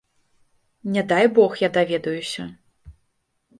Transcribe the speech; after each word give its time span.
Не 0.95 1.03
дай 1.11 1.27
бог 1.37 1.61
я 1.67 1.71
даведаюся! 1.77 2.49